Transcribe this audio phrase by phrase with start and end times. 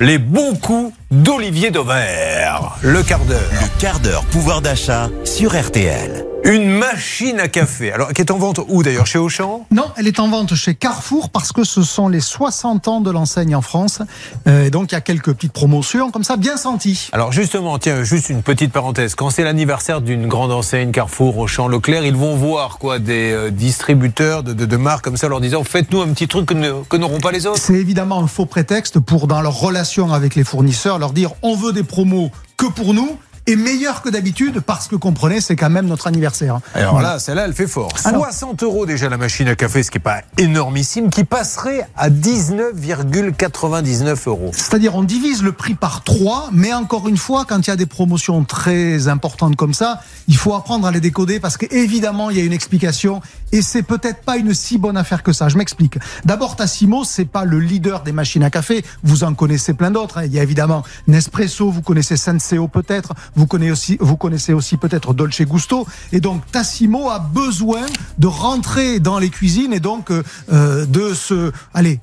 [0.00, 2.76] les bons coups d'Olivier Dauvert.
[2.82, 3.40] Le quart d'heure.
[3.52, 6.25] Le quart d'heure pouvoir d'achat sur RTL.
[6.48, 7.90] Une machine à café.
[7.90, 9.66] Alors, qui est en vente où d'ailleurs Chez Auchan?
[9.72, 13.10] Non, elle est en vente chez Carrefour parce que ce sont les 60 ans de
[13.10, 14.00] l'enseigne en France.
[14.46, 17.08] Euh, et donc, il y a quelques petites promotions comme ça, bien senties.
[17.10, 19.16] Alors, justement, tiens, juste une petite parenthèse.
[19.16, 23.50] Quand c'est l'anniversaire d'une grande enseigne, Carrefour, Auchan, Leclerc, ils vont voir quoi des euh,
[23.50, 26.70] distributeurs de, de, de, marques comme ça, leur disant faites-nous un petit truc que, ne,
[26.88, 27.58] que n'auront pas les autres.
[27.58, 31.56] C'est évidemment un faux prétexte pour, dans leur relation avec les fournisseurs, leur dire on
[31.56, 35.70] veut des promos que pour nous est meilleur que d'habitude parce que comprenez, c'est quand
[35.70, 36.60] même notre anniversaire.
[36.74, 37.14] Alors voilà.
[37.14, 37.92] là, celle-là, elle fait fort.
[38.04, 41.88] Alors, 60 euros déjà la machine à café, ce qui n'est pas énormissime, qui passerait
[41.96, 44.50] à 19,99 euros.
[44.52, 47.76] C'est-à-dire, on divise le prix par 3, mais encore une fois, quand il y a
[47.76, 52.38] des promotions très importantes comme ça, il faut apprendre à les décoder parce qu'évidemment, il
[52.38, 53.20] y a une explication
[53.52, 55.48] et c'est peut-être pas une si bonne affaire que ça.
[55.48, 55.98] Je m'explique.
[56.24, 58.84] D'abord, Tassimo, c'est pas le leader des machines à café.
[59.04, 60.24] Vous en connaissez plein d'autres.
[60.24, 63.14] Il y a évidemment Nespresso, vous connaissez Senseo peut-être.
[63.36, 65.86] Vous connaissez aussi, peut-être Dolce Gusto.
[66.12, 67.84] Et donc Tassimo a besoin
[68.18, 71.52] de rentrer dans les cuisines et donc euh, de se,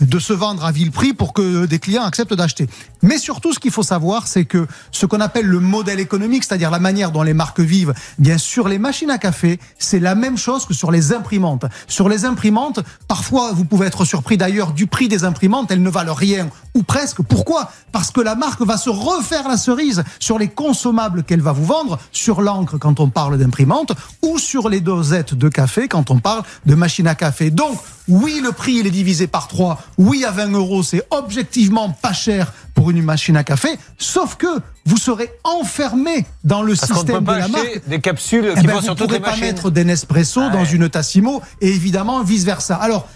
[0.00, 2.66] de se vendre à vil prix pour que des clients acceptent d'acheter.
[3.02, 6.70] Mais surtout, ce qu'il faut savoir, c'est que ce qu'on appelle le modèle économique, c'est-à-dire
[6.70, 10.38] la manière dont les marques vivent, bien sûr, les machines à café, c'est la même
[10.38, 11.66] chose que sur les imprimantes.
[11.86, 15.90] Sur les imprimantes, parfois, vous pouvez être surpris d'ailleurs du prix des imprimantes, elles ne
[15.90, 17.22] valent rien ou presque.
[17.22, 17.70] Pourquoi?
[17.92, 21.64] Parce que la marque va se refaire la cerise sur les consommables qu'elle va vous
[21.64, 26.18] vendre, sur l'encre quand on parle d'imprimante, ou sur les dosettes de café quand on
[26.18, 27.50] parle de machine à café.
[27.50, 29.80] Donc, oui, le prix, il est divisé par 3.
[29.98, 34.46] Oui, à 20 euros, c'est objectivement pas cher pour une machine à café, sauf que
[34.86, 37.82] vous serez enfermé dans le Parce système peut de la marque.
[37.88, 39.44] Des capsules Eh qui ben, vont vous sur ne toutes les pourrez pas machines.
[39.46, 40.50] mettre des Nespresso Ouais.
[40.52, 42.76] dans une Tassimo et évidemment vice versa.
[42.76, 43.08] Alors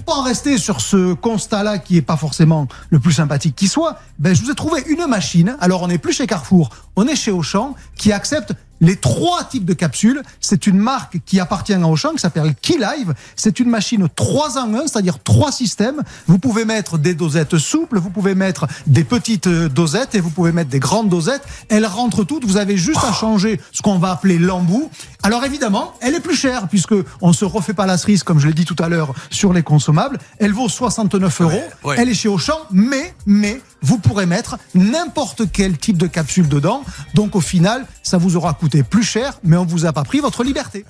[0.00, 3.68] pour pas en rester sur ce constat-là qui est pas forcément le plus sympathique qui
[3.68, 5.56] soit, ben je vous ai trouvé une machine.
[5.60, 9.64] Alors on n'est plus chez Carrefour, on est chez Auchan qui accepte les trois types
[9.64, 10.22] de capsules.
[10.40, 13.14] C'est une marque qui appartient à Auchan qui s'appelle Key Live.
[13.36, 16.02] C'est une machine 3 en 1, c'est-à-dire trois systèmes.
[16.26, 20.30] Vous pouvez mettre des dosettes souples, vous pouvez mettre des petites euh, dosettes et vous
[20.30, 21.42] pouvez mettre des grandes dosettes.
[21.68, 22.44] Elles rentrent toutes.
[22.44, 24.90] Vous avez juste à changer ce qu'on va appeler l'embout.
[25.22, 28.46] Alors évidemment, elle est plus chère puisque on se refait pas la cerise comme je
[28.46, 30.18] l'ai dit tout à l'heure sur les consommables.
[30.38, 31.62] Elle vaut 69 euros.
[31.84, 31.96] ouais.
[31.98, 36.82] Elle est chez Auchan, mais mais vous pourrez mettre n'importe quel type de capsule dedans.
[37.14, 40.20] Donc au final, ça vous aura coûté plus cher, mais on vous a pas pris
[40.20, 40.84] votre liberté.